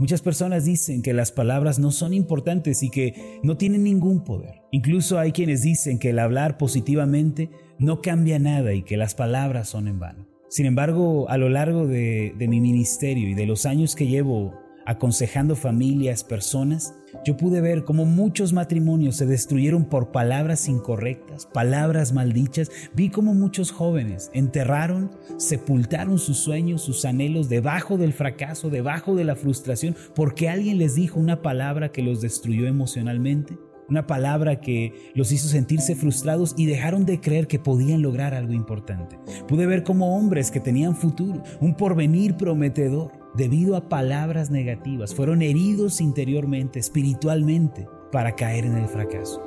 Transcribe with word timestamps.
Muchas 0.00 0.22
personas 0.22 0.64
dicen 0.64 1.02
que 1.02 1.12
las 1.12 1.30
palabras 1.30 1.78
no 1.78 1.90
son 1.90 2.14
importantes 2.14 2.82
y 2.82 2.88
que 2.88 3.38
no 3.42 3.58
tienen 3.58 3.84
ningún 3.84 4.24
poder. 4.24 4.62
Incluso 4.70 5.18
hay 5.18 5.30
quienes 5.30 5.60
dicen 5.60 5.98
que 5.98 6.08
el 6.08 6.20
hablar 6.20 6.56
positivamente 6.56 7.50
no 7.78 8.00
cambia 8.00 8.38
nada 8.38 8.72
y 8.72 8.82
que 8.82 8.96
las 8.96 9.14
palabras 9.14 9.68
son 9.68 9.88
en 9.88 10.00
vano. 10.00 10.26
Sin 10.48 10.64
embargo, 10.64 11.28
a 11.28 11.36
lo 11.36 11.50
largo 11.50 11.86
de, 11.86 12.34
mi 12.38 12.62
ministerio 12.62 13.28
y 13.28 13.34
de 13.34 13.44
los 13.44 13.66
años 13.66 13.94
que 13.94 14.06
llevo 14.06 14.54
aconsejando 14.90 15.54
familias, 15.54 16.24
personas, 16.24 16.96
yo 17.24 17.36
pude 17.36 17.60
ver 17.60 17.84
cómo 17.84 18.06
muchos 18.06 18.52
matrimonios 18.52 19.14
se 19.14 19.26
destruyeron 19.26 19.84
por 19.84 20.10
palabras 20.10 20.68
incorrectas, 20.68 21.46
palabras 21.46 22.12
maldichas. 22.12 22.72
Vi 22.92 23.08
cómo 23.08 23.32
muchos 23.32 23.70
jóvenes 23.70 24.32
enterraron, 24.34 25.12
sepultaron 25.36 26.18
sus 26.18 26.38
sueños, 26.38 26.82
sus 26.82 27.04
anhelos 27.04 27.48
debajo 27.48 27.98
del 27.98 28.12
fracaso, 28.12 28.68
debajo 28.68 29.14
de 29.14 29.22
la 29.22 29.36
frustración, 29.36 29.94
porque 30.16 30.48
alguien 30.48 30.78
les 30.78 30.96
dijo 30.96 31.20
una 31.20 31.40
palabra 31.40 31.92
que 31.92 32.02
los 32.02 32.20
destruyó 32.20 32.66
emocionalmente 32.66 33.56
una 33.88 34.06
palabra 34.06 34.60
que 34.60 35.10
los 35.14 35.32
hizo 35.32 35.48
sentirse 35.48 35.96
frustrados 35.96 36.54
y 36.56 36.66
dejaron 36.66 37.04
de 37.04 37.20
creer 37.20 37.48
que 37.48 37.58
podían 37.58 38.02
lograr 38.02 38.34
algo 38.34 38.52
importante. 38.52 39.18
Pude 39.48 39.66
ver 39.66 39.82
como 39.82 40.16
hombres 40.16 40.52
que 40.52 40.60
tenían 40.60 40.94
futuro, 40.94 41.42
un 41.60 41.74
porvenir 41.74 42.36
prometedor, 42.36 43.10
debido 43.34 43.76
a 43.76 43.88
palabras 43.88 44.50
negativas, 44.50 45.14
fueron 45.14 45.42
heridos 45.42 46.00
interiormente, 46.00 46.78
espiritualmente, 46.78 47.88
para 48.12 48.34
caer 48.36 48.64
en 48.64 48.76
el 48.76 48.88
fracaso. 48.88 49.42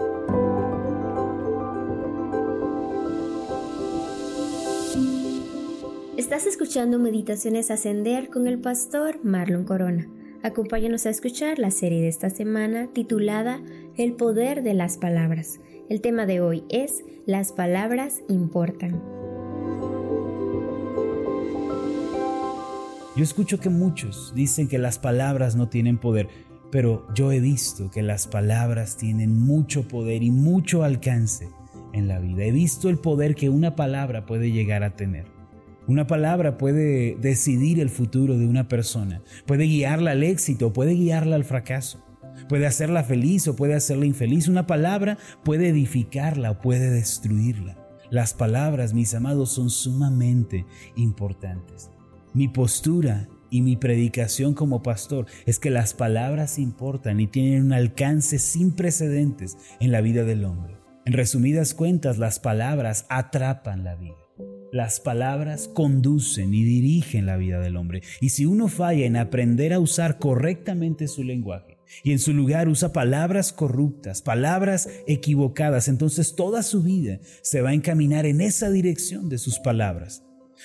Estás 6.18 6.46
escuchando 6.46 7.00
Meditaciones 7.00 7.70
Ascender 7.70 8.30
con 8.30 8.48
el 8.48 8.60
pastor 8.60 9.20
Marlon 9.24 9.66
Corona. 9.66 10.08
Acompáñanos 10.42 11.06
a 11.06 11.10
escuchar 11.10 11.60
la 11.60 11.72
serie 11.72 12.02
de 12.02 12.08
esta 12.08 12.30
semana 12.30 12.88
titulada 12.94 13.62
El 13.98 14.14
poder 14.14 14.64
de 14.64 14.74
las 14.74 14.98
palabras. 14.98 15.60
El 15.90 16.02
tema 16.02 16.26
de 16.26 16.42
hoy 16.42 16.64
es 16.70 17.04
Las 17.26 17.52
palabras 17.52 18.24
importan. 18.28 19.23
Yo 23.16 23.24
escucho 23.24 23.60
que 23.60 23.70
muchos 23.70 24.34
dicen 24.34 24.68
que 24.68 24.80
las 24.80 24.98
palabras 24.98 25.56
no 25.56 25.70
tienen 25.70 26.00
poder, 26.00 26.30
pero 26.72 27.06
yo 27.14 27.32
he 27.32 27.40
visto 27.40 27.92
que 27.92 28.02
las 28.02 28.26
palabras 28.26 28.98
tienen 28.98 29.40
mucho 29.40 29.88
poder 29.88 30.24
y 30.24 30.32
mucho 30.32 30.84
alcance 30.84 31.48
en 31.94 32.08
la 32.08 32.20
vida. 32.20 32.44
He 32.44 32.52
visto 32.52 32.90
el 32.90 32.98
poder 32.98 33.36
que 33.36 33.50
una 33.50 33.76
palabra 33.76 34.26
puede 34.26 34.52
llegar 34.52 34.82
a 34.82 34.96
tener. 34.96 35.26
Una 35.86 36.08
palabra 36.08 36.58
puede 36.58 37.16
decidir 37.22 37.80
el 37.80 37.92
futuro 37.92 38.36
de 38.36 38.48
una 38.48 38.68
persona, 38.68 39.22
puede 39.46 39.66
guiarla 39.66 40.12
al 40.12 40.24
éxito, 40.24 40.74
puede 40.74 40.96
guiarla 40.96 41.36
al 41.36 41.44
fracaso, 41.44 42.04
puede 42.50 42.66
hacerla 42.66 43.04
feliz 43.04 43.48
o 43.48 43.56
puede 43.56 43.76
hacerla 43.76 44.08
infeliz. 44.08 44.48
Una 44.48 44.66
palabra 44.66 45.20
puede 45.44 45.70
edificarla 45.70 46.50
o 46.50 46.60
puede 46.60 46.90
destruirla. 46.90 47.78
Las 48.10 48.34
palabras, 48.34 48.96
mis 48.96 49.14
amados, 49.14 49.52
son 49.52 49.70
sumamente 49.70 50.66
importantes. 50.96 51.93
Mi 52.34 52.48
postura 52.48 53.30
y 53.52 53.62
mi 53.62 53.78
predicación 53.78 54.56
como 54.56 54.82
pastor 54.82 55.28
es 55.46 55.60
que 55.60 55.70
las 55.70 55.94
palabras 55.94 56.58
importan 56.58 57.20
y 57.20 57.28
tienen 57.28 57.66
un 57.66 57.74
alcance 57.74 58.40
sin 58.40 58.72
precedentes 58.72 59.56
en 59.80 59.92
la 59.92 60.02
vida 60.02 60.24
del 60.24 60.44
hombre. 60.44 60.78
En 61.06 61.14
resumidas 61.14 61.76
cuentas, 61.76 62.18
las 62.18 62.40
palabras 62.40 63.06
atrapan 63.10 63.84
la 63.84 63.96
vida. 63.96 64.16
Las 64.72 65.00
palabras 65.00 65.68
conducen 65.68 66.56
y 66.56 66.64
dirigen 66.64 67.28
la 67.28 67.38
vida 67.38 67.60
del 67.60 67.78
hombre. 67.78 68.02
Y 68.20 68.30
si 68.30 68.48
uno 68.48 68.68
falla 68.68 69.06
en 69.06 69.18
aprender 69.18 69.72
a 69.72 69.80
usar 69.80 70.18
correctamente 70.18 71.08
su 71.08 71.24
lenguaje 71.24 71.78
y 72.04 72.14
en 72.14 72.18
su 72.18 72.34
lugar 72.34 72.68
usa 72.68 72.94
palabras 72.94 73.54
corruptas, 73.54 74.24
palabras 74.24 74.90
equivocadas, 75.06 75.88
entonces 75.88 76.36
toda 76.36 76.64
su 76.64 76.82
vida 76.82 77.20
se 77.44 77.62
va 77.62 77.70
a 77.70 77.74
encaminar 77.76 78.26
en 78.26 78.42
esa 78.42 78.72
dirección 78.72 79.30
de 79.30 79.38
sus 79.38 79.60
palabras. 79.60 80.24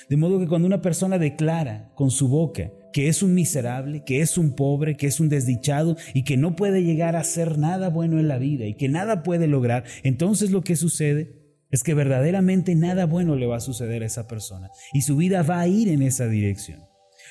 De 0.08 0.16
modo 0.16 0.38
que 0.38 0.46
cuando 0.46 0.66
una 0.66 0.82
persona 0.82 1.18
declara 1.18 1.92
con 1.94 2.10
su 2.10 2.28
boca 2.28 2.70
que 2.92 3.08
es 3.08 3.22
un 3.22 3.34
miserable, 3.34 4.02
que 4.04 4.20
es 4.20 4.38
un 4.38 4.54
pobre, 4.54 4.96
que 4.96 5.06
es 5.06 5.20
un 5.20 5.28
desdichado 5.28 5.96
y 6.14 6.24
que 6.24 6.36
no 6.36 6.56
puede 6.56 6.82
llegar 6.82 7.16
a 7.16 7.20
hacer 7.20 7.58
nada 7.58 7.90
bueno 7.90 8.18
en 8.18 8.28
la 8.28 8.38
vida 8.38 8.66
y 8.66 8.74
que 8.74 8.88
nada 8.88 9.22
puede 9.22 9.46
lograr, 9.46 9.84
entonces 10.02 10.50
lo 10.50 10.62
que 10.62 10.76
sucede 10.76 11.36
es 11.70 11.82
que 11.82 11.94
verdaderamente 11.94 12.74
nada 12.74 13.06
bueno 13.06 13.36
le 13.36 13.46
va 13.46 13.56
a 13.56 13.60
suceder 13.60 14.02
a 14.02 14.06
esa 14.06 14.26
persona 14.26 14.70
y 14.92 15.02
su 15.02 15.16
vida 15.16 15.42
va 15.42 15.60
a 15.60 15.68
ir 15.68 15.88
en 15.88 16.02
esa 16.02 16.26
dirección. 16.26 16.80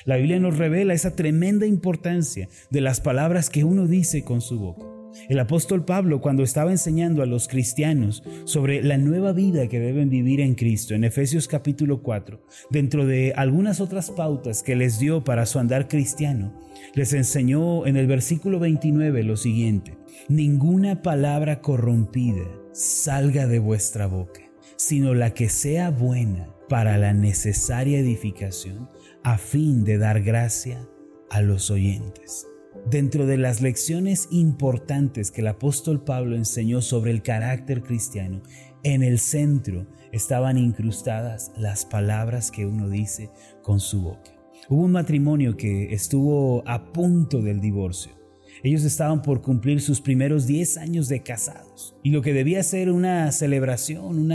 La 0.04 0.16
Biblia 0.16 0.38
nos 0.38 0.56
revela 0.56 0.94
esa 0.94 1.16
tremenda 1.16 1.66
importancia 1.66 2.48
de 2.70 2.80
las 2.80 3.00
palabras 3.00 3.50
que 3.50 3.64
uno 3.64 3.86
dice 3.86 4.22
con 4.22 4.40
su 4.40 4.60
boca. 4.60 4.97
El 5.28 5.38
apóstol 5.38 5.84
Pablo, 5.84 6.20
cuando 6.20 6.42
estaba 6.42 6.70
enseñando 6.70 7.22
a 7.22 7.26
los 7.26 7.48
cristianos 7.48 8.22
sobre 8.44 8.82
la 8.82 8.98
nueva 8.98 9.32
vida 9.32 9.68
que 9.68 9.80
deben 9.80 10.08
vivir 10.08 10.40
en 10.40 10.54
Cristo, 10.54 10.94
en 10.94 11.04
Efesios 11.04 11.48
capítulo 11.48 12.02
4, 12.02 12.40
dentro 12.70 13.06
de 13.06 13.32
algunas 13.36 13.80
otras 13.80 14.10
pautas 14.10 14.62
que 14.62 14.76
les 14.76 14.98
dio 14.98 15.24
para 15.24 15.46
su 15.46 15.58
andar 15.58 15.88
cristiano, 15.88 16.52
les 16.94 17.12
enseñó 17.12 17.86
en 17.86 17.96
el 17.96 18.06
versículo 18.06 18.58
29 18.58 19.22
lo 19.22 19.36
siguiente, 19.36 19.98
ninguna 20.28 21.02
palabra 21.02 21.60
corrompida 21.60 22.44
salga 22.72 23.46
de 23.46 23.58
vuestra 23.58 24.06
boca, 24.06 24.42
sino 24.76 25.14
la 25.14 25.34
que 25.34 25.48
sea 25.48 25.90
buena 25.90 26.48
para 26.68 26.98
la 26.98 27.12
necesaria 27.12 27.98
edificación, 27.98 28.88
a 29.24 29.38
fin 29.38 29.84
de 29.84 29.98
dar 29.98 30.22
gracia 30.22 30.86
a 31.30 31.42
los 31.42 31.70
oyentes. 31.70 32.46
Dentro 32.86 33.26
de 33.26 33.36
las 33.36 33.60
lecciones 33.60 34.28
importantes 34.30 35.30
que 35.30 35.42
el 35.42 35.48
apóstol 35.48 36.02
Pablo 36.04 36.36
enseñó 36.36 36.80
sobre 36.80 37.10
el 37.10 37.22
carácter 37.22 37.82
cristiano, 37.82 38.42
en 38.82 39.02
el 39.02 39.18
centro 39.18 39.86
estaban 40.12 40.56
incrustadas 40.56 41.52
las 41.58 41.84
palabras 41.84 42.50
que 42.50 42.64
uno 42.64 42.88
dice 42.88 43.30
con 43.62 43.80
su 43.80 44.02
boca. 44.02 44.32
Hubo 44.70 44.82
un 44.82 44.92
matrimonio 44.92 45.56
que 45.56 45.92
estuvo 45.92 46.62
a 46.66 46.92
punto 46.92 47.42
del 47.42 47.60
divorcio. 47.60 48.12
Ellos 48.62 48.84
estaban 48.84 49.22
por 49.22 49.42
cumplir 49.42 49.80
sus 49.80 50.00
primeros 50.00 50.46
10 50.46 50.78
años 50.78 51.08
de 51.08 51.22
casados 51.22 51.94
y 52.02 52.10
lo 52.10 52.22
que 52.22 52.32
debía 52.32 52.62
ser 52.62 52.90
una 52.90 53.30
celebración, 53.32 54.30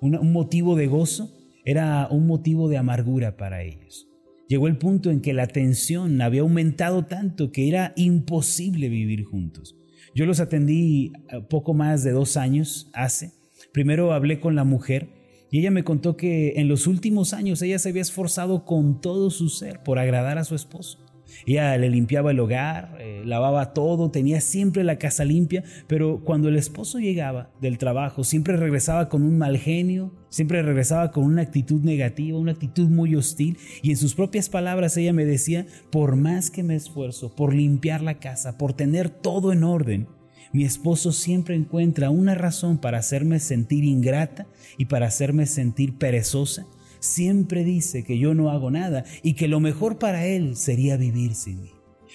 un 0.00 0.32
motivo 0.32 0.76
de 0.76 0.86
gozo, 0.86 1.32
era 1.64 2.08
un 2.10 2.26
motivo 2.26 2.68
de 2.68 2.78
amargura 2.78 3.36
para 3.36 3.62
ellos. 3.62 4.09
Llegó 4.50 4.66
el 4.66 4.78
punto 4.78 5.12
en 5.12 5.20
que 5.20 5.32
la 5.32 5.46
tensión 5.46 6.20
había 6.20 6.40
aumentado 6.40 7.04
tanto 7.04 7.52
que 7.52 7.68
era 7.68 7.92
imposible 7.94 8.88
vivir 8.88 9.22
juntos. 9.22 9.76
Yo 10.12 10.26
los 10.26 10.40
atendí 10.40 11.12
eh, 11.28 11.40
poco 11.48 11.72
más 11.72 12.02
de 12.02 12.10
dos 12.10 12.36
años 12.36 12.90
hace. 12.92 13.30
Primero 13.72 14.12
hablé 14.12 14.40
con 14.40 14.56
la 14.56 14.64
mujer 14.64 15.08
y 15.52 15.60
ella 15.60 15.70
me 15.70 15.84
contó 15.84 16.16
que 16.16 16.54
en 16.56 16.66
los 16.66 16.88
últimos 16.88 17.32
años 17.32 17.62
ella 17.62 17.78
se 17.78 17.90
había 17.90 18.02
esforzado 18.02 18.64
con 18.64 19.00
todo 19.00 19.30
su 19.30 19.50
ser 19.50 19.84
por 19.84 20.00
agradar 20.00 20.36
a 20.36 20.42
su 20.42 20.56
esposo. 20.56 20.98
Ella 21.46 21.76
le 21.76 21.90
limpiaba 21.90 22.30
el 22.30 22.40
hogar, 22.40 22.96
eh, 23.00 23.22
lavaba 23.24 23.72
todo, 23.72 24.10
tenía 24.10 24.40
siempre 24.40 24.84
la 24.84 24.96
casa 24.96 25.24
limpia, 25.24 25.64
pero 25.86 26.22
cuando 26.24 26.48
el 26.48 26.56
esposo 26.56 26.98
llegaba 26.98 27.50
del 27.60 27.78
trabajo 27.78 28.24
siempre 28.24 28.56
regresaba 28.56 29.08
con 29.08 29.22
un 29.22 29.38
mal 29.38 29.56
genio, 29.58 30.12
siempre 30.28 30.62
regresaba 30.62 31.10
con 31.10 31.24
una 31.24 31.42
actitud 31.42 31.82
negativa, 31.82 32.38
una 32.38 32.52
actitud 32.52 32.88
muy 32.88 33.14
hostil 33.14 33.58
y 33.82 33.90
en 33.90 33.96
sus 33.96 34.14
propias 34.14 34.48
palabras 34.48 34.96
ella 34.96 35.12
me 35.12 35.24
decía, 35.24 35.66
por 35.90 36.16
más 36.16 36.50
que 36.50 36.62
me 36.62 36.76
esfuerzo 36.76 37.34
por 37.34 37.54
limpiar 37.54 38.02
la 38.02 38.18
casa, 38.18 38.56
por 38.58 38.72
tener 38.72 39.10
todo 39.10 39.52
en 39.52 39.64
orden, 39.64 40.08
mi 40.52 40.64
esposo 40.64 41.12
siempre 41.12 41.54
encuentra 41.54 42.10
una 42.10 42.34
razón 42.34 42.78
para 42.78 42.98
hacerme 42.98 43.38
sentir 43.38 43.84
ingrata 43.84 44.46
y 44.78 44.86
para 44.86 45.06
hacerme 45.06 45.46
sentir 45.46 45.96
perezosa 45.96 46.66
siempre 47.00 47.64
dice 47.64 48.04
que 48.04 48.18
yo 48.18 48.34
no 48.34 48.50
hago 48.50 48.70
nada 48.70 49.04
y 49.22 49.34
que 49.34 49.48
lo 49.48 49.60
mejor 49.60 49.98
para 49.98 50.26
él 50.26 50.56
sería 50.56 50.96
vivir 50.96 51.34
sin 51.34 51.62
mí. 51.62 51.72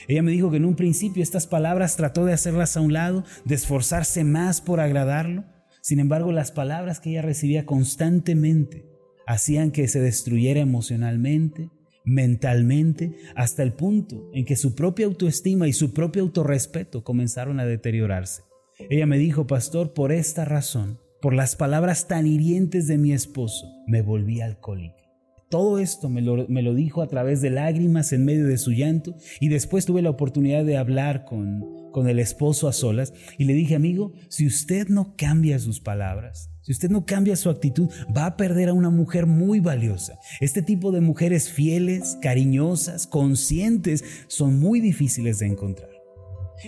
Ella 0.07 0.21
me 0.21 0.31
dijo 0.31 0.51
que 0.51 0.57
en 0.57 0.65
un 0.65 0.75
principio 0.75 1.23
estas 1.23 1.47
palabras 1.47 1.95
trató 1.95 2.25
de 2.25 2.33
hacerlas 2.33 2.77
a 2.77 2.81
un 2.81 2.93
lado, 2.93 3.23
de 3.45 3.55
esforzarse 3.55 4.23
más 4.23 4.61
por 4.61 4.79
agradarlo. 4.79 5.45
Sin 5.81 5.99
embargo, 5.99 6.31
las 6.31 6.51
palabras 6.51 6.99
que 6.99 7.11
ella 7.11 7.21
recibía 7.21 7.65
constantemente 7.65 8.85
hacían 9.27 9.71
que 9.71 9.87
se 9.87 9.99
destruyera 9.99 10.59
emocionalmente, 10.59 11.69
mentalmente, 12.03 13.15
hasta 13.35 13.63
el 13.63 13.73
punto 13.73 14.29
en 14.33 14.45
que 14.45 14.55
su 14.55 14.75
propia 14.75 15.07
autoestima 15.07 15.67
y 15.67 15.73
su 15.73 15.93
propio 15.93 16.21
autorrespeto 16.21 17.03
comenzaron 17.03 17.59
a 17.59 17.65
deteriorarse. 17.65 18.43
Ella 18.89 19.05
me 19.05 19.17
dijo, 19.17 19.47
pastor, 19.47 19.93
por 19.93 20.11
esta 20.11 20.45
razón, 20.45 20.99
por 21.21 21.33
las 21.33 21.55
palabras 21.55 22.07
tan 22.07 22.27
hirientes 22.27 22.87
de 22.87 22.97
mi 22.97 23.11
esposo, 23.11 23.65
me 23.87 24.01
volví 24.01 24.41
alcohólica. 24.41 25.05
Todo 25.49 25.79
esto 25.79 26.09
me 26.09 26.21
lo, 26.21 26.47
me 26.49 26.63
lo, 26.63 26.73
dijo 26.73 27.01
a 27.01 27.07
través 27.07 27.41
de 27.41 27.51
lágrimas 27.51 28.11
en 28.13 28.25
medio 28.25 28.47
de 28.47 28.57
su 28.57 28.71
llanto 28.71 29.15
y 29.39 29.49
después 29.49 29.85
tuve 29.85 30.01
la 30.01 30.09
oportunidad 30.09 30.65
de 30.65 30.75
hablar 30.75 31.23
con, 31.23 31.63
con 31.91 32.09
el 32.09 32.19
esposo 32.19 32.67
a 32.67 32.73
solas 32.73 33.13
y 33.37 33.45
le 33.45 33.53
dije, 33.53 33.75
amigo, 33.75 34.11
si 34.27 34.47
usted 34.47 34.87
no 34.89 35.15
cambia 35.15 35.59
sus 35.59 35.79
palabras, 35.79 36.49
Si 36.61 36.71
usted 36.71 36.89
no 36.89 37.05
cambia 37.05 37.35
su 37.35 37.51
actitud, 37.51 37.89
va 38.15 38.25
a 38.25 38.37
perder 38.37 38.69
a 38.69 38.73
una 38.73 38.89
mujer 38.89 39.27
muy 39.27 39.59
valiosa. 39.59 40.17
Este 40.41 40.63
tipo 40.63 40.91
de 40.91 40.99
mujeres 40.99 41.51
fieles, 41.51 42.17
cariñosas, 42.23 43.05
conscientes, 43.05 44.03
son 44.27 44.59
muy 44.59 44.81
difíciles 44.81 45.37
de 45.37 45.45
encontrar. 45.45 45.91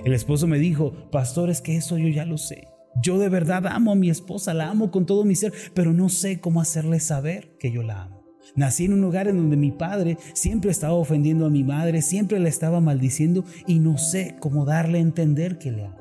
El 0.05 0.13
esposo 0.13 0.45
me 0.45 0.59
dijo, 0.59 1.09
pastor, 1.09 1.49
es 1.49 1.61
que 1.61 1.75
eso 1.77 1.97
yo 1.97 2.09
ya 2.09 2.25
lo 2.25 2.37
sé. 2.37 2.67
Yo 3.01 3.19
de 3.19 3.29
verdad 3.29 3.67
amo 3.67 3.91
a 3.91 3.95
mi 3.95 4.09
esposa, 4.09 4.53
la 4.53 4.69
amo 4.69 4.91
con 4.91 5.05
todo 5.05 5.23
mi 5.23 5.35
ser, 5.35 5.53
pero 5.73 5.93
no 5.93 6.09
sé 6.09 6.39
cómo 6.39 6.61
hacerle 6.61 6.99
saber 6.99 7.57
que 7.59 7.71
yo 7.71 7.83
la 7.83 8.03
amo. 8.03 8.25
Nací 8.55 8.85
en 8.85 8.93
un 8.93 9.03
hogar 9.03 9.27
en 9.27 9.37
donde 9.37 9.57
mi 9.57 9.71
padre 9.71 10.17
siempre 10.33 10.71
estaba 10.71 10.93
ofendiendo 10.93 11.45
a 11.45 11.49
mi 11.49 11.63
madre, 11.63 12.01
siempre 12.01 12.39
la 12.39 12.49
estaba 12.49 12.79
maldiciendo 12.79 13.43
y 13.67 13.79
no 13.79 13.97
sé 13.97 14.35
cómo 14.39 14.65
darle 14.65 14.97
a 14.97 15.01
entender 15.01 15.57
que 15.59 15.71
le 15.71 15.85
amo. 15.85 15.97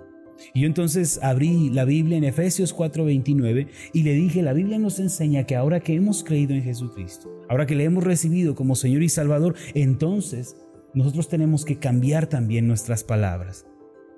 Y 0.55 0.61
yo 0.61 0.67
entonces 0.67 1.19
abrí 1.23 1.71
la 1.71 1.85
Biblia 1.85 2.19
en 2.19 2.25
Efesios 2.25 2.75
4:29 2.75 3.69
y 3.93 4.03
le 4.03 4.13
dije, 4.13 4.43
la 4.43 4.53
Biblia 4.53 4.79
nos 4.79 4.99
enseña 5.01 5.45
que 5.45 5.57
ahora 5.57 5.81
que 5.81 5.95
hemos 5.95 6.25
creído 6.25 6.55
en 6.55 6.63
Jesucristo, 6.63 7.31
ahora 7.49 7.67
que 7.67 7.75
le 7.75 7.85
hemos 7.85 8.05
recibido 8.05 8.55
como 8.55 8.77
Señor 8.77 9.03
y 9.03 9.09
Salvador, 9.09 9.55
entonces 9.75 10.57
nosotros 10.95 11.29
tenemos 11.29 11.65
que 11.65 11.79
cambiar 11.79 12.27
también 12.27 12.67
nuestras 12.67 13.05
palabras. 13.05 13.67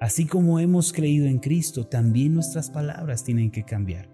Así 0.00 0.26
como 0.26 0.60
hemos 0.60 0.92
creído 0.92 1.26
en 1.26 1.38
Cristo, 1.38 1.86
también 1.86 2.34
nuestras 2.34 2.70
palabras 2.70 3.24
tienen 3.24 3.50
que 3.50 3.64
cambiar. 3.64 4.08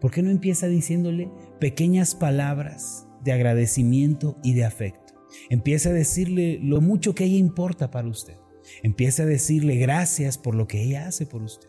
¿Por 0.00 0.10
qué 0.10 0.22
no 0.22 0.30
empieza 0.30 0.66
diciéndole 0.66 1.30
pequeñas 1.58 2.14
palabras 2.14 3.06
de 3.24 3.32
agradecimiento 3.32 4.38
y 4.42 4.52
de 4.54 4.64
afecto? 4.64 5.14
Empieza 5.48 5.88
a 5.88 5.92
decirle 5.94 6.58
lo 6.62 6.80
mucho 6.80 7.14
que 7.14 7.24
ella 7.24 7.36
importa 7.36 7.90
para 7.90 8.08
usted. 8.08 8.36
Empieza 8.82 9.22
a 9.22 9.26
decirle 9.26 9.76
gracias 9.76 10.38
por 10.38 10.54
lo 10.54 10.66
que 10.66 10.82
ella 10.82 11.06
hace 11.06 11.24
por 11.24 11.42
usted. 11.42 11.68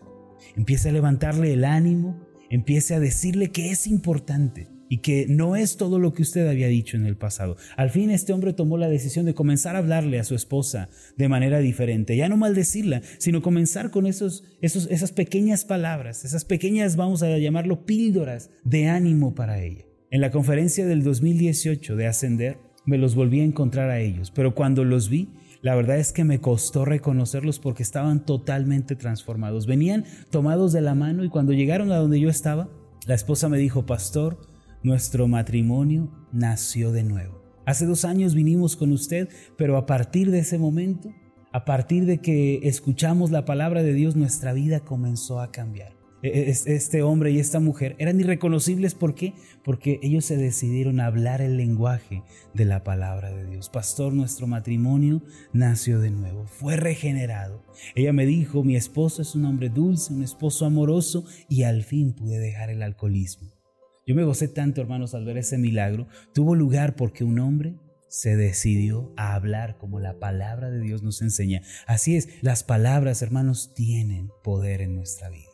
Empieza 0.56 0.89
a 0.89 0.94
levantarle 0.94 1.54
el 1.54 1.63
ánimo. 1.63 2.19
Empieza 2.50 2.95
a 2.95 3.00
decirle 3.00 3.51
que 3.51 3.71
es 3.71 3.88
importante 3.88 4.68
y 4.90 5.00
que 5.00 5.26
no 5.28 5.56
es 5.56 5.78
todo 5.78 6.00
lo 6.00 6.14
que 6.14 6.22
usted 6.22 6.48
había 6.48 6.68
dicho 6.68 6.98
en 6.98 7.06
el 7.06 7.18
pasado. 7.18 7.58
Al 7.78 7.90
fin 7.90 8.12
este 8.12 8.34
hombre 8.34 8.54
tomó 8.54 8.78
la 8.78 8.90
decisión 8.90 9.26
de 9.26 9.34
comenzar 9.34 9.76
a 9.76 9.80
hablarle 9.80 10.20
a 10.20 10.24
su 10.24 10.36
esposa 10.36 10.90
de 11.18 11.30
manera 11.30 11.60
diferente, 11.60 12.16
ya 12.16 12.30
no 12.30 12.38
maldecirla, 12.38 13.02
sino 13.18 13.42
comenzar 13.42 13.92
con 13.92 14.06
esos, 14.06 14.44
esos, 14.62 14.88
esas 14.90 15.12
pequeñas 15.12 15.66
palabras, 15.66 16.26
esas 16.26 16.46
pequeñas, 16.46 16.96
vamos 16.96 17.24
a 17.24 17.38
llamarlo, 17.38 17.86
píldoras 17.86 18.50
de 18.64 18.88
ánimo 18.88 19.34
para 19.36 19.62
ella. 19.62 19.86
En 20.12 20.22
la 20.22 20.32
conferencia 20.32 20.86
del 20.86 21.04
2018 21.04 21.96
de 21.96 22.08
Ascender, 22.08 22.58
me 22.86 22.98
los 22.98 23.16
volví 23.16 23.40
a 23.40 23.46
encontrar 23.46 23.90
a 23.90 24.00
ellos, 24.00 24.32
pero 24.32 24.54
cuando 24.54 24.84
los 24.84 25.10
vi, 25.10 25.30
la 25.64 25.76
verdad 25.76 25.98
es 25.98 26.12
que 26.12 26.26
me 26.26 26.42
costó 26.42 26.84
reconocerlos 26.84 27.58
porque 27.58 27.84
estaban 27.84 28.26
totalmente 28.26 28.98
transformados. 28.98 29.66
Venían 29.66 30.04
tomados 30.30 30.74
de 30.74 30.82
la 30.82 30.94
mano 30.94 31.24
y 31.24 31.30
cuando 31.30 31.54
llegaron 31.54 31.92
a 31.92 31.98
donde 31.98 32.20
yo 32.20 32.30
estaba, 32.30 32.70
la 33.08 33.16
esposa 33.16 33.48
me 33.48 33.58
dijo, 33.58 33.86
pastor, 33.86 34.53
nuestro 34.84 35.28
matrimonio 35.28 36.12
nació 36.32 36.92
de 36.92 37.04
nuevo. 37.04 37.42
Hace 37.66 37.86
dos 37.86 38.04
años 38.04 38.36
vinimos 38.36 38.76
con 38.76 38.92
usted, 38.92 39.30
pero 39.58 39.78
a 39.78 39.86
partir 39.86 40.30
de 40.30 40.40
ese 40.40 40.60
momento, 40.60 41.14
a 41.54 41.66
partir 41.66 42.06
de 42.06 42.20
que 42.20 42.60
escuchamos 42.64 43.32
la 43.32 43.46
palabra 43.46 43.84
de 43.84 43.94
Dios, 43.94 44.16
nuestra 44.16 44.54
vida 44.54 44.82
comenzó 44.82 45.40
a 45.40 45.52
cambiar. 45.52 45.94
E, 46.24 46.50
e, 46.50 46.74
este 46.74 47.04
hombre 47.04 47.32
y 47.32 47.40
esta 47.40 47.60
mujer 47.60 47.96
eran 48.00 48.20
irreconocibles. 48.20 48.96
¿Por 48.96 49.14
qué? 49.14 49.34
Porque 49.64 50.00
ellos 50.02 50.26
se 50.26 50.38
decidieron 50.38 51.00
a 51.00 51.06
hablar 51.06 51.42
el 51.42 51.58
lenguaje 51.58 52.24
de 52.54 52.66
la 52.66 52.84
palabra 52.84 53.30
de 53.30 53.46
Dios. 53.46 53.70
Pastor, 53.70 54.14
nuestro 54.14 54.48
matrimonio 54.48 55.22
nació 55.52 56.00
de 56.00 56.12
nuevo, 56.12 56.46
fue 56.48 56.78
regenerado. 56.78 57.64
Ella 57.94 58.14
me 58.14 58.26
dijo, 58.26 58.64
mi 58.64 58.76
esposo 58.76 59.22
es 59.22 59.36
un 59.36 59.46
hombre 59.46 59.70
dulce, 59.70 60.14
un 60.14 60.24
esposo 60.24 60.66
amoroso 60.66 61.26
y 61.50 61.64
al 61.64 61.84
fin 61.84 62.14
pude 62.14 62.40
dejar 62.40 62.70
el 62.70 62.84
alcoholismo. 62.84 63.62
Yo 64.06 64.16
me 64.16 64.24
gocé 64.24 64.48
tanto, 64.48 64.82
hermanos, 64.82 65.16
al 65.16 65.26
ver 65.26 65.38
ese 65.38 65.58
milagro. 65.58 66.08
Tuvo 66.34 66.56
lugar 66.56 66.96
porque 66.96 67.24
un 67.24 67.40
hombre 67.40 67.76
se 68.10 68.36
decidió 68.36 69.14
a 69.18 69.34
hablar 69.34 69.78
como 69.78 70.00
la 70.00 70.20
palabra 70.20 70.70
de 70.70 70.82
Dios 70.82 71.02
nos 71.02 71.22
enseña. 71.22 71.62
Así 71.88 72.16
es, 72.16 72.30
las 72.42 72.64
palabras, 72.64 73.22
hermanos, 73.22 73.74
tienen 73.74 74.30
poder 74.44 74.82
en 74.82 74.96
nuestra 74.96 75.30
vida. 75.30 75.50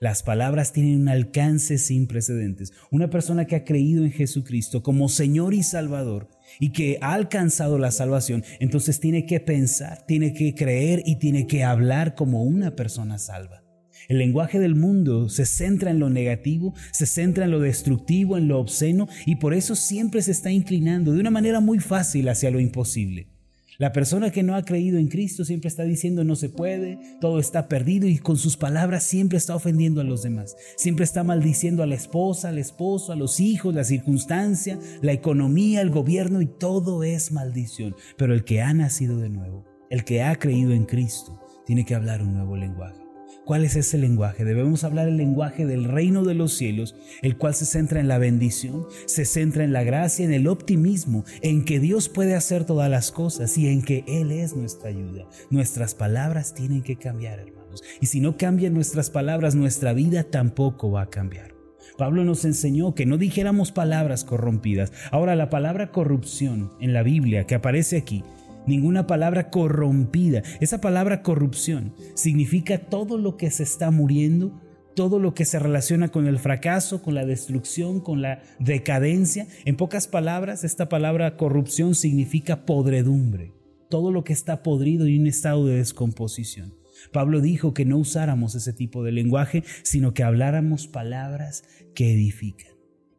Las 0.00 0.22
palabras 0.22 0.72
tienen 0.72 1.00
un 1.00 1.08
alcance 1.08 1.78
sin 1.78 2.06
precedentes. 2.06 2.72
Una 2.90 3.10
persona 3.10 3.46
que 3.46 3.56
ha 3.56 3.64
creído 3.64 4.04
en 4.04 4.12
Jesucristo 4.12 4.82
como 4.82 5.08
Señor 5.08 5.54
y 5.54 5.62
Salvador 5.62 6.28
y 6.60 6.72
que 6.72 6.98
ha 7.00 7.14
alcanzado 7.14 7.78
la 7.78 7.90
salvación, 7.90 8.44
entonces 8.60 9.00
tiene 9.00 9.26
que 9.26 9.40
pensar, 9.40 10.04
tiene 10.06 10.34
que 10.34 10.54
creer 10.54 11.02
y 11.04 11.18
tiene 11.18 11.46
que 11.46 11.64
hablar 11.64 12.14
como 12.14 12.44
una 12.44 12.76
persona 12.76 13.18
salva. 13.18 13.63
El 14.08 14.18
lenguaje 14.18 14.58
del 14.58 14.74
mundo 14.74 15.28
se 15.28 15.46
centra 15.46 15.90
en 15.90 15.98
lo 15.98 16.10
negativo, 16.10 16.74
se 16.92 17.06
centra 17.06 17.44
en 17.44 17.50
lo 17.50 17.60
destructivo, 17.60 18.36
en 18.36 18.48
lo 18.48 18.58
obsceno 18.58 19.08
y 19.26 19.36
por 19.36 19.54
eso 19.54 19.74
siempre 19.74 20.22
se 20.22 20.32
está 20.32 20.50
inclinando 20.50 21.12
de 21.12 21.20
una 21.20 21.30
manera 21.30 21.60
muy 21.60 21.78
fácil 21.78 22.28
hacia 22.28 22.50
lo 22.50 22.60
imposible. 22.60 23.28
La 23.76 23.92
persona 23.92 24.30
que 24.30 24.44
no 24.44 24.54
ha 24.54 24.64
creído 24.64 24.98
en 24.98 25.08
Cristo 25.08 25.44
siempre 25.44 25.66
está 25.66 25.82
diciendo 25.82 26.22
no 26.22 26.36
se 26.36 26.48
puede, 26.48 26.98
todo 27.20 27.40
está 27.40 27.66
perdido 27.66 28.06
y 28.06 28.18
con 28.18 28.36
sus 28.36 28.56
palabras 28.56 29.02
siempre 29.02 29.36
está 29.36 29.56
ofendiendo 29.56 30.00
a 30.00 30.04
los 30.04 30.22
demás. 30.22 30.56
Siempre 30.76 31.04
está 31.04 31.24
maldiciendo 31.24 31.82
a 31.82 31.86
la 31.86 31.96
esposa, 31.96 32.50
al 32.50 32.58
esposo, 32.58 33.12
a 33.12 33.16
los 33.16 33.40
hijos, 33.40 33.74
la 33.74 33.82
circunstancia, 33.82 34.78
la 35.02 35.12
economía, 35.12 35.80
el 35.80 35.90
gobierno 35.90 36.40
y 36.40 36.46
todo 36.46 37.02
es 37.02 37.32
maldición. 37.32 37.96
Pero 38.16 38.32
el 38.32 38.44
que 38.44 38.62
ha 38.62 38.72
nacido 38.74 39.18
de 39.18 39.30
nuevo, 39.30 39.64
el 39.90 40.04
que 40.04 40.22
ha 40.22 40.36
creído 40.36 40.72
en 40.72 40.84
Cristo, 40.84 41.40
tiene 41.66 41.84
que 41.84 41.96
hablar 41.96 42.22
un 42.22 42.32
nuevo 42.34 42.56
lenguaje. 42.56 43.03
¿Cuál 43.44 43.66
es 43.66 43.76
ese 43.76 43.98
lenguaje? 43.98 44.42
Debemos 44.44 44.84
hablar 44.84 45.06
el 45.06 45.18
lenguaje 45.18 45.66
del 45.66 45.84
reino 45.84 46.24
de 46.24 46.32
los 46.32 46.54
cielos, 46.54 46.94
el 47.20 47.36
cual 47.36 47.54
se 47.54 47.66
centra 47.66 48.00
en 48.00 48.08
la 48.08 48.16
bendición, 48.16 48.86
se 49.04 49.26
centra 49.26 49.64
en 49.64 49.74
la 49.74 49.84
gracia, 49.84 50.24
en 50.24 50.32
el 50.32 50.48
optimismo, 50.48 51.24
en 51.42 51.66
que 51.66 51.78
Dios 51.78 52.08
puede 52.08 52.34
hacer 52.34 52.64
todas 52.64 52.90
las 52.90 53.12
cosas 53.12 53.58
y 53.58 53.68
en 53.68 53.82
que 53.82 54.02
Él 54.08 54.32
es 54.32 54.56
nuestra 54.56 54.88
ayuda. 54.88 55.26
Nuestras 55.50 55.94
palabras 55.94 56.54
tienen 56.54 56.82
que 56.82 56.96
cambiar, 56.96 57.38
hermanos. 57.38 57.82
Y 58.00 58.06
si 58.06 58.20
no 58.20 58.38
cambian 58.38 58.72
nuestras 58.72 59.10
palabras, 59.10 59.54
nuestra 59.54 59.92
vida 59.92 60.24
tampoco 60.24 60.90
va 60.90 61.02
a 61.02 61.10
cambiar. 61.10 61.54
Pablo 61.98 62.24
nos 62.24 62.46
enseñó 62.46 62.94
que 62.94 63.04
no 63.04 63.18
dijéramos 63.18 63.72
palabras 63.72 64.24
corrompidas. 64.24 64.90
Ahora 65.10 65.36
la 65.36 65.50
palabra 65.50 65.92
corrupción 65.92 66.72
en 66.80 66.94
la 66.94 67.02
Biblia 67.02 67.46
que 67.46 67.54
aparece 67.54 67.98
aquí 67.98 68.24
ninguna 68.66 69.06
palabra 69.06 69.50
corrompida. 69.50 70.42
Esa 70.60 70.80
palabra 70.80 71.22
corrupción 71.22 71.94
significa 72.14 72.78
todo 72.78 73.18
lo 73.18 73.36
que 73.36 73.50
se 73.50 73.62
está 73.62 73.90
muriendo, 73.90 74.60
todo 74.94 75.18
lo 75.18 75.34
que 75.34 75.44
se 75.44 75.58
relaciona 75.58 76.08
con 76.08 76.26
el 76.26 76.38
fracaso, 76.38 77.02
con 77.02 77.14
la 77.14 77.26
destrucción, 77.26 78.00
con 78.00 78.22
la 78.22 78.42
decadencia. 78.58 79.46
En 79.64 79.76
pocas 79.76 80.08
palabras, 80.08 80.64
esta 80.64 80.88
palabra 80.88 81.36
corrupción 81.36 81.94
significa 81.94 82.64
podredumbre, 82.64 83.52
todo 83.90 84.12
lo 84.12 84.24
que 84.24 84.32
está 84.32 84.62
podrido 84.62 85.06
y 85.06 85.16
en 85.16 85.26
estado 85.26 85.66
de 85.66 85.76
descomposición. 85.76 86.74
Pablo 87.12 87.40
dijo 87.40 87.74
que 87.74 87.84
no 87.84 87.98
usáramos 87.98 88.54
ese 88.54 88.72
tipo 88.72 89.04
de 89.04 89.12
lenguaje, 89.12 89.64
sino 89.82 90.14
que 90.14 90.22
habláramos 90.22 90.86
palabras 90.86 91.64
que 91.94 92.12
edifican. 92.12 92.72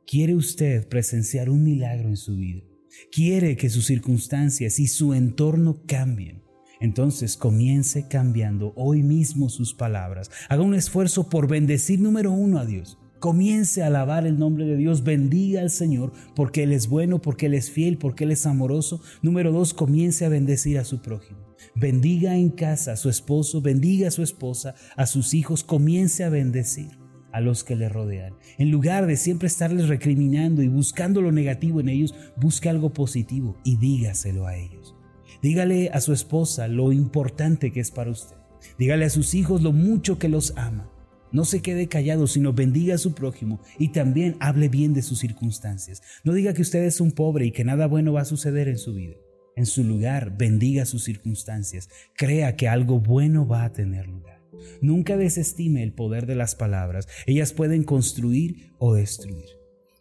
¿Quiere 0.08 0.36
usted 0.36 0.88
presenciar 0.88 1.50
un 1.50 1.64
milagro 1.64 2.10
en 2.10 2.18
su 2.18 2.36
vida? 2.36 2.64
Quiere 3.12 3.56
que 3.56 3.70
sus 3.70 3.86
circunstancias 3.86 4.80
y 4.80 4.88
su 4.88 5.14
entorno 5.14 5.82
cambien, 5.86 6.44
entonces 6.80 7.38
comience 7.38 8.08
cambiando 8.08 8.74
hoy 8.76 9.04
mismo 9.04 9.50
sus 9.50 9.74
palabras. 9.74 10.30
Haga 10.50 10.64
un 10.64 10.76
esfuerzo 10.76 11.30
por 11.30 11.48
bendecir 11.48 12.00
número 12.00 12.32
uno 12.32 12.60
a 12.60 12.66
Dios. 12.66 12.98
Comience 13.20 13.82
a 13.82 13.88
alabar 13.88 14.28
el 14.28 14.38
nombre 14.38 14.66
de 14.66 14.76
Dios, 14.76 15.04
bendiga 15.04 15.62
al 15.62 15.72
Señor 15.72 16.12
porque 16.36 16.64
Él 16.64 16.74
es 16.74 16.88
bueno, 16.88 17.22
porque 17.22 17.48
Él 17.48 17.54
es 17.54 17.72
fiel, 17.72 17.98
porque 17.98 18.26
Él 18.26 18.32
es 18.32 18.46
amoroso. 18.46 19.02
Número 19.22 19.52
dos, 19.52 19.74
comience 19.74 20.26
a 20.26 20.30
bendecir 20.30 20.78
a 20.78 20.84
su 20.84 21.02
prójimo. 21.02 21.40
Bendiga 21.76 22.36
en 22.36 22.50
casa 22.50 22.92
a 22.92 22.98
su 22.98 23.10
esposo, 23.10 23.62
bendiga 23.62 24.10
a 24.10 24.12
su 24.12 24.22
esposa, 24.22 24.76
a 24.96 25.08
sus 25.08 25.34
hijos, 25.34 25.64
comience 25.64 26.24
a 26.24 26.30
bendecir 26.30 27.05
a 27.36 27.42
los 27.42 27.66
que 27.66 27.76
le 27.76 27.90
rodean. 27.90 28.34
En 28.58 28.72
lugar 28.72 29.08
de 29.08 29.18
siempre 29.18 29.48
estarles 29.48 29.90
recriminando 29.90 30.62
y 30.64 30.70
buscando 30.70 31.22
lo 31.22 31.34
negativo 31.34 31.82
en 31.82 31.90
ellos, 31.90 32.16
busque 32.38 32.70
algo 32.70 32.94
positivo 32.94 33.58
y 33.66 33.76
dígaselo 33.76 34.48
a 34.48 34.56
ellos. 34.56 34.96
Dígale 35.42 35.90
a 35.90 36.00
su 36.00 36.14
esposa 36.14 36.70
lo 36.70 36.94
importante 36.94 37.74
que 37.74 37.82
es 37.82 37.92
para 37.92 38.12
usted. 38.12 38.38
Dígale 38.80 39.04
a 39.04 39.10
sus 39.10 39.34
hijos 39.34 39.62
lo 39.62 39.74
mucho 39.74 40.18
que 40.18 40.30
los 40.30 40.54
ama. 40.56 40.90
No 41.34 41.44
se 41.44 41.62
quede 41.62 41.90
callado, 41.90 42.26
sino 42.28 42.54
bendiga 42.54 42.96
a 42.96 43.00
su 43.00 43.14
prójimo 43.14 43.60
y 43.78 43.90
también 43.90 44.38
hable 44.40 44.70
bien 44.70 44.94
de 44.94 45.02
sus 45.02 45.20
circunstancias. 45.20 46.02
No 46.24 46.32
diga 46.32 46.54
que 46.54 46.62
usted 46.62 46.86
es 46.86 47.02
un 47.02 47.12
pobre 47.12 47.46
y 47.48 47.52
que 47.52 47.66
nada 47.66 47.88
bueno 47.88 48.14
va 48.14 48.22
a 48.22 48.26
suceder 48.26 48.70
en 48.70 48.78
su 48.78 48.94
vida. 48.94 49.18
En 49.58 49.66
su 49.66 49.84
lugar, 49.84 50.38
bendiga 50.38 50.86
sus 50.86 51.04
circunstancias. 51.04 51.90
Crea 52.16 52.56
que 52.56 52.70
algo 52.70 53.02
bueno 53.02 53.46
va 53.46 53.66
a 53.66 53.74
tener 53.74 54.08
lugar. 54.08 54.40
Nunca 54.82 55.18
desestime 55.18 55.84
el 55.84 55.94
poder 55.94 56.26
de 56.26 56.36
las 56.36 56.56
palabras. 56.56 57.08
Ellas 57.26 57.54
pueden 57.54 57.84
construir 57.84 58.74
o 58.78 58.94
destruir. 58.94 59.46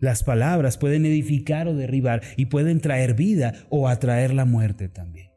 Las 0.00 0.23
palabras 0.23 0.76
pueden 0.76 1.06
edificar 1.06 1.68
o 1.68 1.75
derribar 1.75 2.23
y 2.37 2.46
pueden 2.46 2.80
traer 2.80 3.14
vida 3.14 3.54
o 3.70 3.88
atraer 3.88 4.34
la 4.34 4.44
muerte 4.44 4.88
también. 4.88 5.30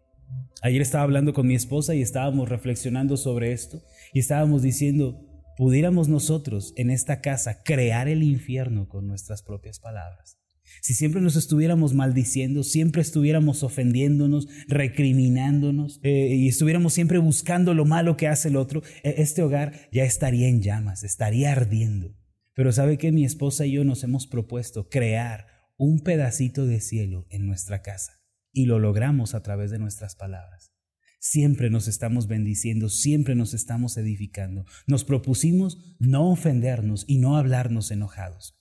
Ayer 0.61 0.81
estaba 0.81 1.03
hablando 1.03 1.33
con 1.33 1.47
mi 1.47 1.55
esposa 1.55 1.93
y 1.95 2.01
estábamos 2.01 2.49
reflexionando 2.49 3.15
sobre 3.15 3.51
esto 3.51 3.83
y 4.13 4.19
estábamos 4.19 4.63
diciendo, 4.63 5.23
pudiéramos 5.55 6.09
nosotros 6.09 6.73
en 6.75 6.89
esta 6.89 7.21
casa 7.21 7.63
crear 7.63 8.07
el 8.07 8.23
infierno 8.23 8.89
con 8.89 9.07
nuestras 9.07 9.43
propias 9.43 9.79
palabras. 9.79 10.37
Si 10.81 10.93
siempre 10.93 11.21
nos 11.21 11.35
estuviéramos 11.35 11.93
maldiciendo, 11.93 12.63
siempre 12.63 13.01
estuviéramos 13.01 13.63
ofendiéndonos, 13.63 14.47
recriminándonos 14.67 15.99
eh, 16.03 16.35
y 16.35 16.47
estuviéramos 16.47 16.93
siempre 16.93 17.17
buscando 17.17 17.73
lo 17.73 17.85
malo 17.85 18.17
que 18.17 18.27
hace 18.27 18.49
el 18.49 18.55
otro, 18.55 18.83
e, 19.03 19.15
este 19.17 19.41
hogar 19.41 19.89
ya 19.91 20.03
estaría 20.03 20.47
en 20.47 20.61
llamas, 20.61 21.03
estaría 21.03 21.51
ardiendo. 21.51 22.15
Pero 22.53 22.71
sabe 22.71 22.97
que 22.97 23.11
mi 23.11 23.25
esposa 23.25 23.65
y 23.65 23.73
yo 23.73 23.83
nos 23.83 24.03
hemos 24.03 24.27
propuesto 24.27 24.89
crear 24.89 25.47
un 25.77 25.99
pedacito 25.99 26.65
de 26.65 26.81
cielo 26.81 27.27
en 27.29 27.45
nuestra 27.45 27.81
casa 27.81 28.21
y 28.51 28.65
lo 28.65 28.79
logramos 28.79 29.35
a 29.35 29.43
través 29.43 29.71
de 29.71 29.79
nuestras 29.79 30.15
palabras. 30.15 30.73
Siempre 31.19 31.69
nos 31.69 31.87
estamos 31.87 32.27
bendiciendo, 32.27 32.89
siempre 32.89 33.35
nos 33.35 33.53
estamos 33.53 33.97
edificando. 33.97 34.65
Nos 34.87 35.03
propusimos 35.03 35.95
no 35.99 36.31
ofendernos 36.31 37.05
y 37.07 37.17
no 37.17 37.37
hablarnos 37.37 37.91
enojados 37.91 38.57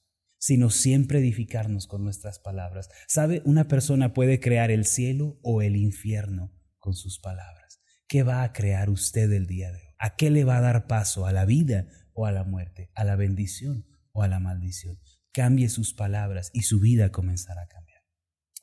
sino 0.46 0.70
siempre 0.70 1.18
edificarnos 1.18 1.88
con 1.88 2.04
nuestras 2.04 2.38
palabras. 2.38 2.88
¿Sabe? 3.08 3.42
Una 3.44 3.66
persona 3.66 4.14
puede 4.14 4.38
crear 4.38 4.70
el 4.70 4.84
cielo 4.84 5.40
o 5.42 5.60
el 5.60 5.74
infierno 5.74 6.52
con 6.78 6.94
sus 6.94 7.18
palabras. 7.18 7.80
¿Qué 8.06 8.22
va 8.22 8.44
a 8.44 8.52
crear 8.52 8.88
usted 8.88 9.32
el 9.32 9.48
día 9.48 9.72
de 9.72 9.78
hoy? 9.78 9.94
¿A 9.98 10.14
qué 10.14 10.30
le 10.30 10.44
va 10.44 10.58
a 10.58 10.60
dar 10.60 10.86
paso? 10.86 11.26
¿A 11.26 11.32
la 11.32 11.46
vida 11.46 11.88
o 12.12 12.26
a 12.26 12.30
la 12.30 12.44
muerte? 12.44 12.92
¿A 12.94 13.02
la 13.02 13.16
bendición 13.16 13.86
o 14.12 14.22
a 14.22 14.28
la 14.28 14.38
maldición? 14.38 15.00
Cambie 15.32 15.68
sus 15.68 15.94
palabras 15.94 16.52
y 16.52 16.62
su 16.62 16.78
vida 16.78 17.10
comenzará 17.10 17.62
a 17.62 17.66
cambiar. 17.66 18.02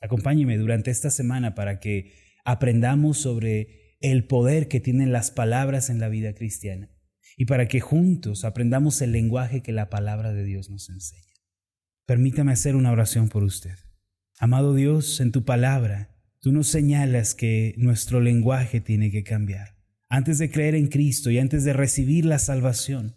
Acompáñeme 0.00 0.56
durante 0.56 0.90
esta 0.90 1.10
semana 1.10 1.54
para 1.54 1.80
que 1.80 2.14
aprendamos 2.46 3.18
sobre 3.18 3.98
el 4.00 4.26
poder 4.26 4.68
que 4.68 4.80
tienen 4.80 5.12
las 5.12 5.30
palabras 5.30 5.90
en 5.90 6.00
la 6.00 6.08
vida 6.08 6.32
cristiana 6.32 6.88
y 7.36 7.44
para 7.44 7.68
que 7.68 7.80
juntos 7.80 8.46
aprendamos 8.46 9.02
el 9.02 9.12
lenguaje 9.12 9.62
que 9.62 9.72
la 9.72 9.90
palabra 9.90 10.32
de 10.32 10.44
Dios 10.44 10.70
nos 10.70 10.88
enseña. 10.88 11.33
Permítame 12.06 12.52
hacer 12.52 12.76
una 12.76 12.92
oración 12.92 13.30
por 13.30 13.44
usted. 13.44 13.78
Amado 14.38 14.74
Dios, 14.74 15.20
en 15.20 15.32
tu 15.32 15.44
palabra, 15.44 16.10
tú 16.38 16.52
nos 16.52 16.68
señalas 16.68 17.34
que 17.34 17.74
nuestro 17.78 18.20
lenguaje 18.20 18.82
tiene 18.82 19.10
que 19.10 19.22
cambiar. 19.22 19.76
Antes 20.10 20.38
de 20.38 20.50
creer 20.50 20.74
en 20.74 20.88
Cristo 20.88 21.30
y 21.30 21.38
antes 21.38 21.64
de 21.64 21.72
recibir 21.72 22.26
la 22.26 22.38
salvación, 22.38 23.14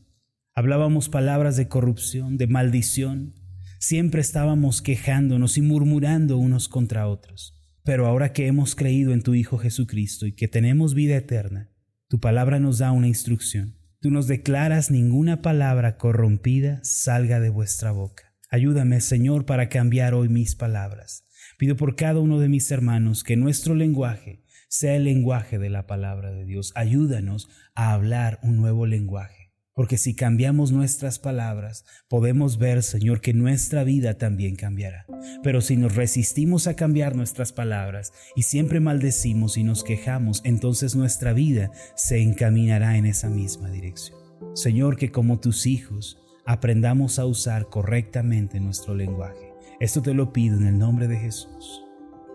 hablábamos 0.55 1.09
palabras 1.09 1.57
de 1.57 1.67
corrupción, 1.67 2.37
de 2.37 2.47
maldición, 2.47 3.33
siempre 3.77 4.21
estábamos 4.21 4.81
quejándonos 4.81 5.57
y 5.57 5.61
murmurando 5.61 6.37
unos 6.37 6.69
contra 6.69 7.09
otros. 7.09 7.55
Pero 7.83 8.07
ahora 8.07 8.31
que 8.31 8.47
hemos 8.47 8.73
creído 8.73 9.11
en 9.11 9.21
tu 9.21 9.35
Hijo 9.35 9.57
Jesucristo 9.57 10.25
y 10.25 10.31
que 10.31 10.47
tenemos 10.47 10.93
vida 10.93 11.17
eterna, 11.17 11.69
tu 12.07 12.21
palabra 12.21 12.59
nos 12.61 12.77
da 12.77 12.93
una 12.93 13.07
instrucción. 13.07 13.75
Tú 13.99 14.11
nos 14.11 14.27
declaras 14.27 14.91
ninguna 14.91 15.41
palabra 15.41 15.97
corrompida 15.97 16.79
salga 16.83 17.41
de 17.41 17.49
vuestra 17.49 17.91
boca. 17.91 18.26
Ayúdame, 18.49 19.01
Señor, 19.01 19.45
para 19.45 19.67
cambiar 19.67 20.13
hoy 20.13 20.29
mis 20.29 20.55
palabras. 20.55 21.25
Pido 21.57 21.75
por 21.75 21.95
cada 21.95 22.19
uno 22.19 22.39
de 22.39 22.47
mis 22.47 22.71
hermanos 22.71 23.23
que 23.23 23.35
nuestro 23.35 23.75
lenguaje 23.75 24.41
sea 24.69 24.95
el 24.95 25.03
lenguaje 25.03 25.59
de 25.59 25.69
la 25.69 25.85
palabra 25.85 26.31
de 26.31 26.45
Dios. 26.45 26.71
Ayúdanos 26.75 27.49
a 27.75 27.93
hablar 27.93 28.39
un 28.43 28.55
nuevo 28.55 28.85
lenguaje. 28.85 29.51
Porque 29.73 29.97
si 29.97 30.15
cambiamos 30.15 30.71
nuestras 30.71 31.19
palabras, 31.19 31.85
podemos 32.07 32.57
ver, 32.57 32.81
Señor, 32.81 33.21
que 33.21 33.33
nuestra 33.33 33.83
vida 33.83 34.17
también 34.17 34.55
cambiará. 34.55 35.05
Pero 35.43 35.61
si 35.61 35.77
nos 35.77 35.95
resistimos 35.95 36.65
a 36.67 36.75
cambiar 36.75 37.15
nuestras 37.15 37.51
palabras 37.53 38.11
y 38.35 38.43
siempre 38.43 38.79
maldecimos 38.79 39.55
y 39.55 39.63
nos 39.63 39.83
quejamos, 39.83 40.41
entonces 40.45 40.95
nuestra 40.95 41.33
vida 41.33 41.69
se 41.95 42.21
encaminará 42.21 42.97
en 42.97 43.05
esa 43.05 43.29
misma 43.29 43.69
dirección. 43.69 44.17
Señor, 44.55 44.95
que 44.97 45.11
como 45.11 45.39
tus 45.39 45.67
hijos, 45.67 46.17
aprendamos 46.47 47.19
a 47.19 47.25
usar 47.25 47.67
correctamente 47.69 48.59
nuestro 48.61 48.95
lenguaje. 48.95 49.53
Esto 49.81 50.01
te 50.01 50.13
lo 50.13 50.31
pido 50.31 50.57
en 50.57 50.65
el 50.65 50.79
nombre 50.79 51.07
de 51.07 51.17
Jesús. 51.17 51.83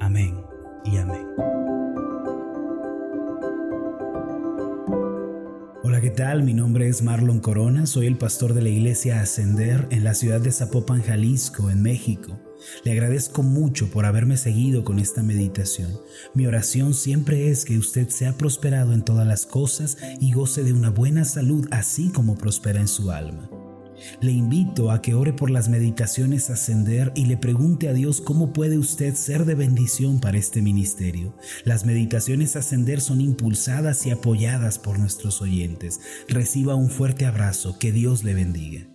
Amén 0.01 0.37
y 0.85 0.99
amén. 0.99 1.27
Hola, 5.83 6.01
¿qué 6.03 6.11
tal? 6.11 6.43
Mi 6.43 6.53
nombre 6.53 6.89
es 6.89 7.03
Marlon 7.03 7.41
Corona, 7.41 7.87
soy 7.87 8.07
el 8.07 8.19
pastor 8.19 8.53
de 8.53 8.61
la 8.61 8.69
iglesia 8.69 9.21
Ascender 9.21 9.89
en 9.91 10.05
la 10.05 10.15
ciudad 10.15 10.41
de 10.41 10.53
Zapopan, 10.53 11.03
Jalisco, 11.03 11.71
en 11.71 11.83
México. 11.83 12.39
Le 12.85 12.93
agradezco 12.93 13.43
mucho 13.43 13.91
por 13.91 14.05
haberme 14.05 14.37
seguido 14.37 14.85
con 14.85 14.99
esta 14.99 15.23
meditación. 15.23 15.91
Mi 16.35 16.47
oración 16.47 16.93
siempre 16.93 17.49
es 17.49 17.65
que 17.65 17.79
usted 17.79 18.11
sea 18.11 18.37
prosperado 18.37 18.93
en 18.93 19.05
todas 19.05 19.27
las 19.27 19.47
cosas 19.47 19.97
y 20.21 20.33
goce 20.33 20.63
de 20.63 20.75
una 20.75 20.91
buena 20.91 21.25
salud, 21.25 21.67
así 21.71 22.11
como 22.11 22.37
prospera 22.37 22.79
en 22.79 22.89
su 22.89 23.11
alma. 23.11 23.49
Le 24.21 24.33
invito 24.33 24.91
a 24.91 25.03
que 25.03 25.15
ore 25.15 25.33
por 25.33 25.51
las 25.51 25.69
meditaciones 25.69 26.51
ascender 26.51 27.13
y 27.15 27.27
le 27.27 27.37
pregunte 27.37 27.89
a 27.89 27.93
Dios 27.93 28.21
cómo 28.21 28.53
puede 28.53 28.79
usted 28.79 29.15
ser 29.15 29.45
de 29.45 29.55
bendición 29.55 30.21
para 30.21 30.39
este 30.39 30.63
ministerio. 30.63 31.35
Las 31.65 31.85
meditaciones 31.85 32.57
ascender 32.57 33.01
son 33.01 33.21
impulsadas 33.21 34.07
y 34.07 34.11
apoyadas 34.11 34.79
por 34.79 34.99
nuestros 34.99 35.43
oyentes. 35.43 36.01
Reciba 36.29 36.75
un 36.75 36.91
fuerte 36.91 37.27
abrazo, 37.27 37.79
que 37.79 37.93
Dios 37.93 38.25
le 38.25 38.35
bendiga. 38.35 38.92